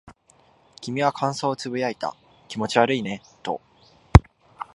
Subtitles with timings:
[0.81, 2.15] 君は感想を呟いた。
[2.47, 3.61] 気持ち悪いねと。